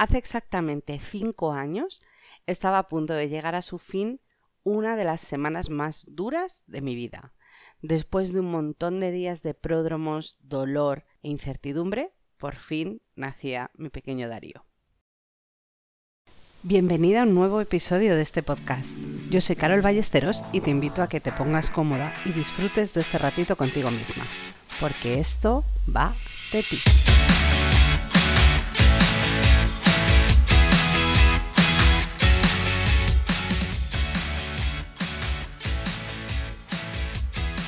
[0.00, 2.00] Hace exactamente cinco años
[2.46, 4.18] estaba a punto de llegar a su fin
[4.62, 7.34] una de las semanas más duras de mi vida.
[7.82, 13.90] Después de un montón de días de pródromos, dolor e incertidumbre, por fin nacía mi
[13.90, 14.64] pequeño Darío.
[16.62, 18.96] Bienvenida a un nuevo episodio de este podcast.
[19.28, 23.02] Yo soy Carol Ballesteros y te invito a que te pongas cómoda y disfrutes de
[23.02, 24.24] este ratito contigo misma,
[24.80, 25.62] porque esto
[25.94, 26.14] va
[26.52, 26.78] de ti.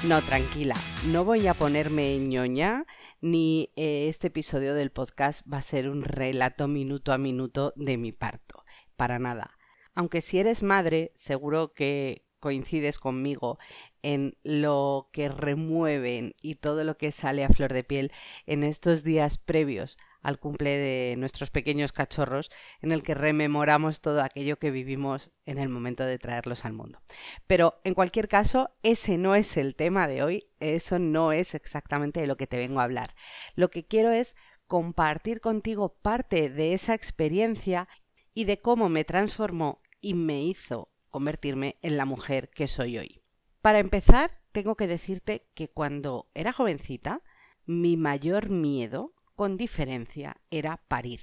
[0.08, 0.74] No, tranquila,
[1.06, 2.86] no voy a ponerme ñoña
[3.20, 7.96] ni eh, este episodio del podcast va a ser un relato minuto a minuto de
[7.98, 8.64] mi parto,
[8.96, 9.56] para nada.
[9.94, 13.60] Aunque si eres madre, seguro que coincides conmigo
[14.02, 18.10] en lo que remueven y todo lo que sale a flor de piel
[18.46, 24.22] en estos días previos al cumple de nuestros pequeños cachorros, en el que rememoramos todo
[24.22, 27.00] aquello que vivimos en el momento de traerlos al mundo.
[27.46, 32.20] Pero en cualquier caso, ese no es el tema de hoy, eso no es exactamente
[32.20, 33.14] de lo que te vengo a hablar.
[33.54, 34.34] Lo que quiero es
[34.66, 37.88] compartir contigo parte de esa experiencia
[38.32, 43.22] y de cómo me transformó y me hizo convertirme en la mujer que soy hoy.
[43.60, 47.22] Para empezar, tengo que decirte que cuando era jovencita,
[47.66, 51.20] mi mayor miedo con diferencia era parir.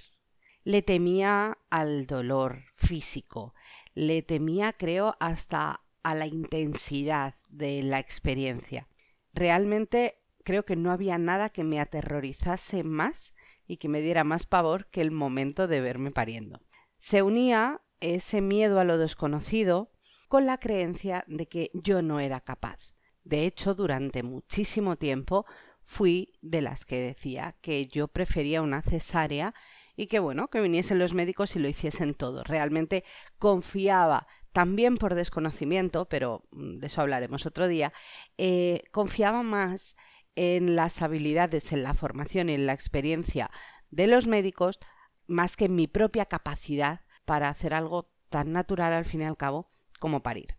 [0.63, 3.53] Le temía al dolor físico,
[3.93, 8.87] le temía, creo, hasta a la intensidad de la experiencia.
[9.33, 13.33] Realmente creo que no había nada que me aterrorizase más
[13.67, 16.61] y que me diera más pavor que el momento de verme pariendo.
[16.97, 19.91] Se unía ese miedo a lo desconocido
[20.27, 22.95] con la creencia de que yo no era capaz.
[23.23, 25.45] De hecho, durante muchísimo tiempo
[25.89, 29.55] fui de las que decía que yo prefería una cesárea
[29.95, 32.43] y que bueno, que viniesen los médicos y lo hiciesen todo.
[32.43, 33.03] Realmente
[33.39, 37.91] confiaba, también por desconocimiento, pero mm, de eso hablaremos otro día,
[38.37, 39.95] eh, confiaba más
[40.35, 43.49] en las habilidades, en la formación y en la experiencia
[43.89, 44.79] de los médicos,
[45.25, 49.37] más que en mi propia capacidad para hacer algo tan natural al fin y al
[49.37, 49.67] cabo
[49.99, 50.55] como parir.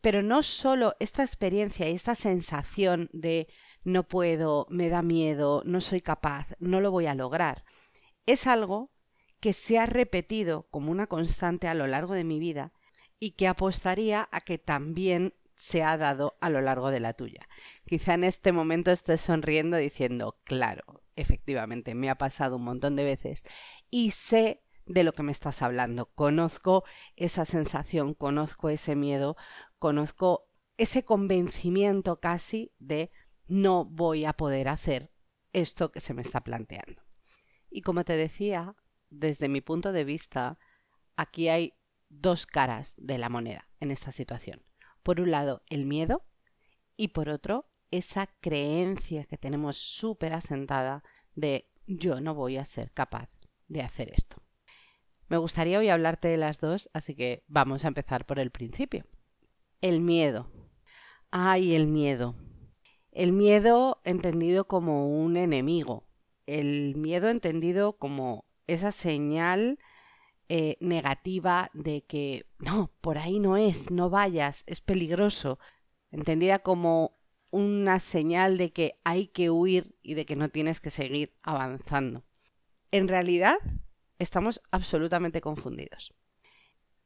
[0.00, 3.46] Pero no solo esta experiencia y esta sensación de
[3.84, 7.64] no puedo, me da miedo, no soy capaz, no lo voy a lograr.
[8.26, 8.90] Es algo
[9.40, 12.72] que se ha repetido como una constante a lo largo de mi vida
[13.18, 17.48] y que apostaría a que también se ha dado a lo largo de la tuya.
[17.86, 23.04] Quizá en este momento estés sonriendo diciendo, claro, efectivamente, me ha pasado un montón de
[23.04, 23.44] veces
[23.90, 26.06] y sé de lo que me estás hablando.
[26.14, 26.84] Conozco
[27.16, 29.36] esa sensación, conozco ese miedo,
[29.78, 33.10] conozco ese convencimiento casi de
[33.46, 35.12] no voy a poder hacer
[35.52, 37.02] esto que se me está planteando.
[37.70, 38.76] Y como te decía,
[39.10, 40.58] desde mi punto de vista,
[41.16, 41.74] aquí hay
[42.08, 44.62] dos caras de la moneda en esta situación.
[45.02, 46.24] Por un lado, el miedo
[46.96, 51.02] y por otro, esa creencia que tenemos súper asentada
[51.34, 53.28] de yo no voy a ser capaz
[53.68, 54.42] de hacer esto.
[55.28, 59.02] Me gustaría hoy hablarte de las dos, así que vamos a empezar por el principio.
[59.80, 60.50] El miedo.
[61.30, 62.34] Ay, el miedo.
[63.14, 66.04] El miedo entendido como un enemigo,
[66.46, 69.78] el miedo entendido como esa señal
[70.48, 75.60] eh, negativa de que no, por ahí no es, no vayas, es peligroso,
[76.10, 77.16] entendida como
[77.52, 82.24] una señal de que hay que huir y de que no tienes que seguir avanzando.
[82.90, 83.58] En realidad,
[84.18, 86.12] estamos absolutamente confundidos.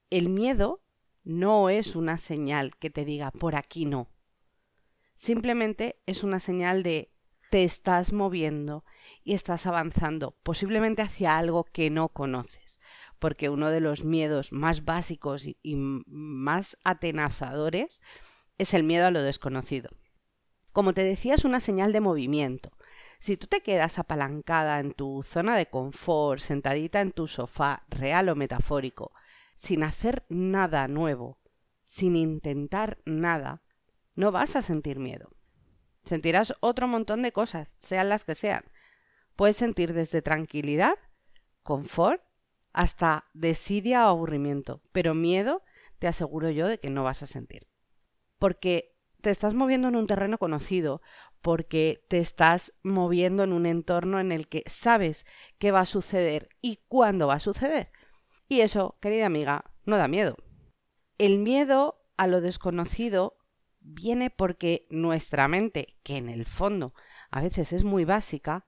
[0.08, 0.80] El miedo
[1.22, 4.08] no es una señal que te diga por aquí no,
[5.18, 7.10] Simplemente es una señal de
[7.50, 8.84] te estás moviendo
[9.24, 12.78] y estás avanzando, posiblemente hacia algo que no conoces,
[13.18, 18.00] porque uno de los miedos más básicos y, más atenazadores
[18.58, 19.90] es el miedo a lo desconocido.
[20.72, 22.70] Como te decía, es una señal de movimiento.
[23.18, 28.28] Si tú te quedas apalancada en tu zona de confort, sentadita en tu sofá, real
[28.28, 29.10] o metafórico,
[29.56, 31.40] sin hacer nada nuevo,
[31.82, 33.62] sin intentar nada,
[34.18, 35.30] no vas a sentir miedo.
[36.02, 38.64] Sentirás otro montón de cosas, sean las que sean.
[39.36, 40.94] Puedes sentir desde tranquilidad,
[41.62, 42.20] confort,
[42.72, 45.62] hasta desidia o aburrimiento, pero miedo
[46.00, 47.68] te aseguro yo de que no vas a sentir.
[48.40, 51.00] Porque te estás moviendo en un terreno conocido,
[51.40, 55.26] porque te estás moviendo en un entorno en el que sabes
[55.58, 57.92] qué va a suceder y cuándo va a suceder.
[58.48, 60.34] Y eso, querida amiga, no da miedo.
[61.18, 63.37] El miedo a lo desconocido
[63.88, 66.94] viene porque nuestra mente, que en el fondo
[67.30, 68.66] a veces es muy básica,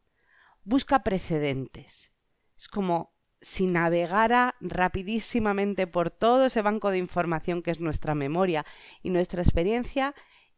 [0.64, 2.16] busca precedentes.
[2.56, 8.66] Es como si navegara rapidísimamente por todo ese banco de información que es nuestra memoria
[9.02, 10.14] y nuestra experiencia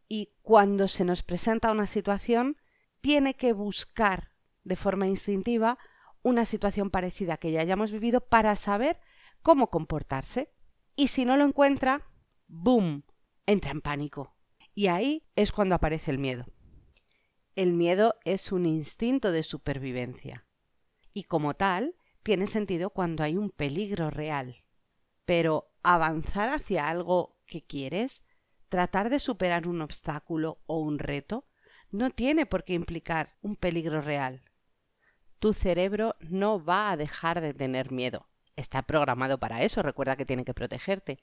[0.07, 2.57] y cuando se nos presenta una situación
[3.01, 4.31] tiene que buscar
[4.63, 5.77] de forma instintiva
[6.21, 8.99] una situación parecida que ya hayamos vivido para saber
[9.41, 10.53] cómo comportarse.
[10.95, 12.01] Y si no lo encuentra,
[12.47, 13.03] ¡boom!
[13.45, 14.33] entra en pánico.
[14.73, 16.45] Y ahí es cuando aparece el miedo.
[17.55, 20.45] El miedo es un instinto de supervivencia.
[21.13, 24.63] Y como tal, tiene sentido cuando hay un peligro real.
[25.25, 28.23] Pero avanzar hacia algo que quieres,
[28.69, 31.45] tratar de superar un obstáculo o un reto,
[31.91, 34.41] no tiene por qué implicar un peligro real.
[35.37, 38.27] Tu cerebro no va a dejar de tener miedo.
[38.55, 41.19] Está programado para eso, recuerda que tiene que protegerte.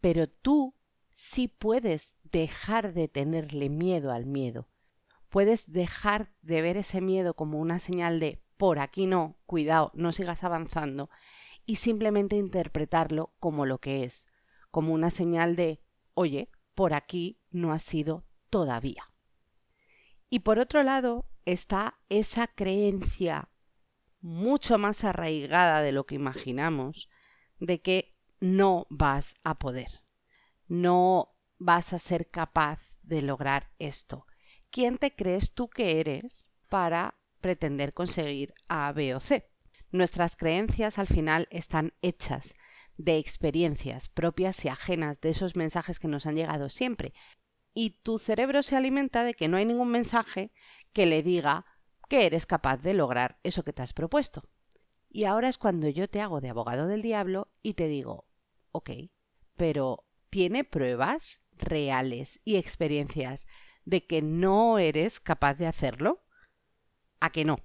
[0.00, 0.74] Pero tú
[1.10, 4.68] sí puedes dejar de tenerle miedo al miedo.
[5.28, 10.12] Puedes dejar de ver ese miedo como una señal de por aquí no, cuidado, no
[10.12, 11.10] sigas avanzando,
[11.66, 14.26] y simplemente interpretarlo como lo que es,
[14.70, 15.80] como una señal de
[16.14, 19.12] oye, por aquí no ha sido todavía.
[20.28, 23.48] Y por otro lado está esa creencia
[24.20, 27.08] mucho más arraigada de lo que imaginamos
[27.58, 30.02] de que no vas a poder,
[30.68, 31.31] no
[31.64, 34.26] vas a ser capaz de lograr esto.
[34.70, 39.50] ¿Quién te crees tú que eres para pretender conseguir A, B o C.
[39.90, 42.54] Nuestras creencias al final están hechas
[42.96, 47.12] de experiencias propias y ajenas de esos mensajes que nos han llegado siempre.
[47.74, 50.52] Y tu cerebro se alimenta de que no hay ningún mensaje
[50.94, 51.66] que le diga
[52.08, 54.48] que eres capaz de lograr eso que te has propuesto.
[55.10, 58.28] Y ahora es cuando yo te hago de abogado del diablo y te digo,
[58.70, 58.90] ok,
[59.56, 63.46] pero ¿tiene pruebas reales y experiencias
[63.84, 66.24] de que no eres capaz de hacerlo?
[67.20, 67.56] ¿A que no?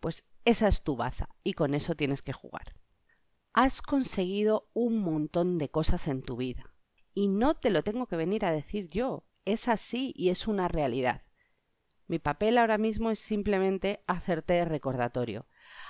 [0.00, 2.74] Pues esa es tu baza y con eso tienes que jugar.
[3.52, 6.74] Has conseguido un montón de cosas en tu vida
[7.14, 10.68] y no te lo tengo que venir a decir yo, es así y es una
[10.68, 11.22] realidad.
[12.06, 15.46] Mi papel ahora mismo es simplemente hacerte recordatorio.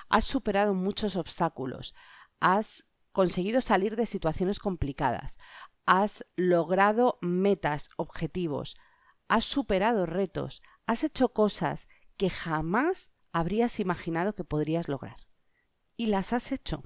[0.09, 1.95] Has superado muchos obstáculos,
[2.39, 5.39] has conseguido salir de situaciones complicadas,
[5.87, 8.77] has logrado metas, objetivos,
[9.29, 15.17] has superado retos, has hecho cosas que jamás habrías imaginado que podrías lograr.
[15.97, 16.83] Y las has hecho.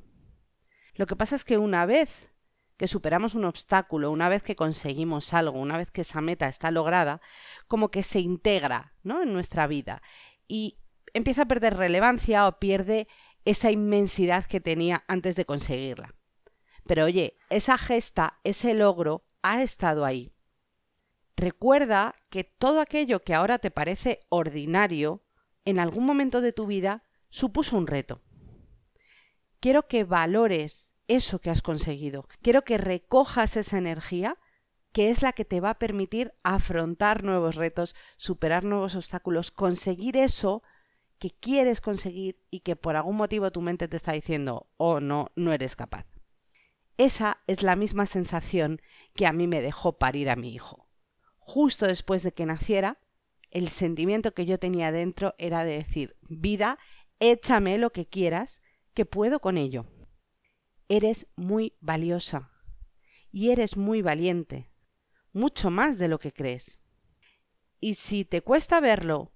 [0.95, 2.33] Lo que pasa es que una vez
[2.77, 6.71] que superamos un obstáculo, una vez que conseguimos algo, una vez que esa meta está
[6.71, 7.21] lograda,
[7.67, 9.23] como que se integra ¿no?
[9.23, 10.01] en nuestra vida
[10.47, 10.79] y
[11.13, 13.09] empieza a perder relevancia o pierde
[13.45, 16.15] esa inmensidad que tenía antes de conseguirla.
[16.89, 20.33] Pero oye, esa gesta, ese logro, ha estado ahí.
[21.37, 25.23] Recuerda que todo aquello que ahora te parece ordinario,
[25.67, 28.23] en algún momento de tu vida supuso un reto.
[29.61, 32.27] Quiero que valores eso que has conseguido.
[32.41, 34.39] Quiero que recojas esa energía
[34.93, 40.17] que es la que te va a permitir afrontar nuevos retos, superar nuevos obstáculos, conseguir
[40.17, 40.63] eso
[41.19, 45.31] que quieres conseguir y que por algún motivo tu mente te está diciendo, oh no,
[45.37, 46.07] no eres capaz.
[46.99, 48.83] Esa es la misma sensación
[49.15, 50.89] que a mí me dejó parir a mi hijo
[51.49, 52.99] justo después de que naciera,
[53.51, 56.79] el sentimiento que yo tenía dentro era de decir, vida,
[57.21, 58.61] échame lo que quieras,
[58.93, 59.87] que puedo con ello.
[60.91, 62.51] Eres muy valiosa
[63.33, 64.71] y eres muy valiente,
[65.33, 66.81] mucho más de lo que crees.
[67.81, 69.33] Y si te cuesta verlo,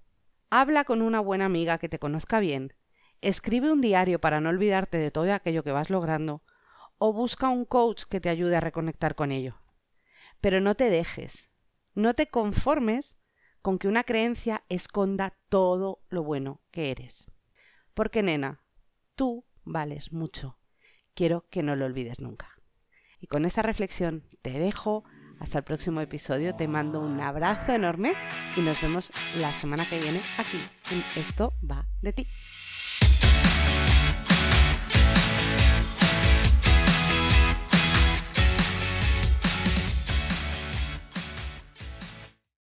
[0.51, 2.75] habla con una buena amiga que te conozca bien,
[3.21, 6.43] escribe un diario para no olvidarte de todo aquello que vas logrando,
[6.97, 9.59] o busca un coach que te ayude a reconectar con ello.
[10.41, 11.49] Pero no te dejes,
[11.93, 13.17] no te conformes
[13.61, 17.25] con que una creencia esconda todo lo bueno que eres.
[17.93, 18.61] Porque, nena,
[19.15, 20.59] tú vales mucho.
[21.13, 22.49] Quiero que no lo olvides nunca.
[23.19, 25.03] Y con esta reflexión te dejo.
[25.39, 26.55] Hasta el próximo episodio.
[26.55, 28.13] Te mando un abrazo enorme
[28.55, 30.59] y nos vemos la semana que viene aquí
[30.91, 32.27] en Esto va de ti.